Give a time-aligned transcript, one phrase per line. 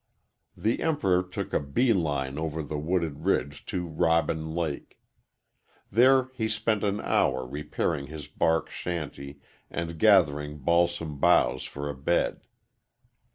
[0.57, 4.99] The Emperor took a bee line over the wooded ridge to Robin Lake.
[5.91, 11.93] There he spent an hour repairing his bark shanty and gathering balsam boughs for a
[11.95, 12.47] bed.